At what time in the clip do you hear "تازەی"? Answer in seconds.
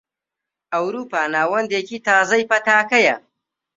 2.07-2.47